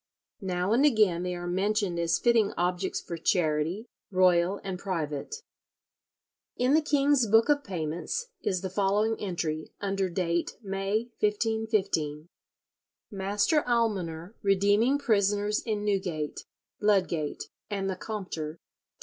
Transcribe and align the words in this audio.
Now 0.41 0.73
and 0.73 0.83
again 0.83 1.21
they 1.21 1.35
are 1.35 1.45
mentioned 1.45 1.99
as 1.99 2.17
fitting 2.17 2.53
objects 2.57 2.99
for 2.99 3.17
charity, 3.17 3.85
royal 4.09 4.59
and 4.63 4.79
private. 4.79 5.43
In 6.57 6.73
the 6.73 6.81
king's 6.81 7.27
book 7.27 7.49
of 7.49 7.63
payments 7.63 8.25
is 8.41 8.61
the 8.61 8.71
following 8.71 9.15
entry, 9.19 9.69
under 9.79 10.09
date 10.09 10.57
May, 10.63 11.11
1515: 11.19 12.29
"Master 13.11 13.61
Almoner 13.67 14.33
redeeming 14.41 14.97
prisoners 14.97 15.61
in 15.61 15.85
Newgate, 15.85 16.45
Ludgate, 16.79 17.43
and 17.69 17.87
the 17.87 17.95
Compter, 17.95 18.53
£20." 18.57 18.57